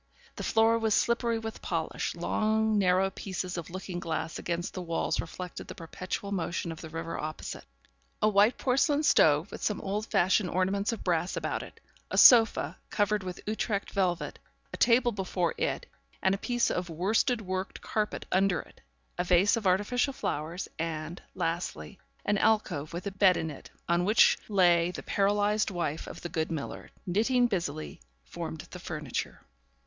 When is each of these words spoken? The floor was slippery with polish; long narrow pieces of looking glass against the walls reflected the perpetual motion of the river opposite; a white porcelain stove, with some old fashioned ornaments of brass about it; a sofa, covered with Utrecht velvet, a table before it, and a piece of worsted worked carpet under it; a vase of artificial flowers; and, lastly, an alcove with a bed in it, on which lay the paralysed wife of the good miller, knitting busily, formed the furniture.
The 0.35 0.43
floor 0.43 0.79
was 0.79 0.95
slippery 0.95 1.37
with 1.37 1.61
polish; 1.61 2.15
long 2.15 2.79
narrow 2.79 3.11
pieces 3.11 3.55
of 3.55 3.69
looking 3.69 3.99
glass 3.99 4.39
against 4.39 4.73
the 4.73 4.81
walls 4.81 5.21
reflected 5.21 5.67
the 5.67 5.75
perpetual 5.75 6.31
motion 6.31 6.71
of 6.71 6.81
the 6.81 6.89
river 6.89 7.19
opposite; 7.19 7.65
a 8.19 8.27
white 8.27 8.57
porcelain 8.57 9.03
stove, 9.03 9.51
with 9.51 9.61
some 9.61 9.79
old 9.79 10.07
fashioned 10.07 10.49
ornaments 10.49 10.91
of 10.91 11.03
brass 11.03 11.37
about 11.37 11.61
it; 11.61 11.79
a 12.09 12.17
sofa, 12.17 12.79
covered 12.89 13.21
with 13.21 13.41
Utrecht 13.45 13.91
velvet, 13.91 14.39
a 14.73 14.77
table 14.77 15.11
before 15.11 15.53
it, 15.59 15.85
and 16.19 16.33
a 16.33 16.37
piece 16.39 16.71
of 16.71 16.89
worsted 16.89 17.39
worked 17.41 17.79
carpet 17.81 18.25
under 18.31 18.59
it; 18.61 18.81
a 19.19 19.23
vase 19.23 19.55
of 19.55 19.67
artificial 19.67 20.13
flowers; 20.13 20.67
and, 20.79 21.21
lastly, 21.35 21.99
an 22.25 22.39
alcove 22.39 22.91
with 22.91 23.05
a 23.05 23.11
bed 23.11 23.37
in 23.37 23.51
it, 23.51 23.69
on 23.87 24.03
which 24.03 24.39
lay 24.49 24.89
the 24.89 25.03
paralysed 25.03 25.69
wife 25.69 26.07
of 26.07 26.21
the 26.21 26.29
good 26.29 26.49
miller, 26.49 26.89
knitting 27.05 27.45
busily, 27.45 27.99
formed 28.25 28.61
the 28.71 28.79
furniture. 28.79 29.41